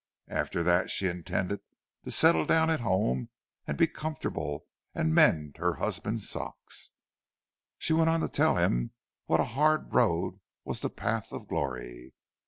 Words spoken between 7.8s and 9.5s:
went on to tell him what a